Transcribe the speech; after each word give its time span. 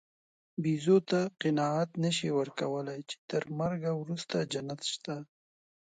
بیزو 0.63 0.97
ته 1.09 1.19
قناعت 1.41 1.89
نهشې 2.03 2.29
ورکولی، 2.39 2.99
چې 3.09 3.15
تر 3.29 3.43
مرګ 3.59 3.81
وروسته 4.01 4.37
جنت 4.51 4.81
شته. 4.91 5.15